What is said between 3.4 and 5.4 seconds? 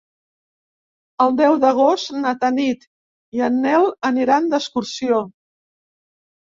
i en Nel aniran d'excursió.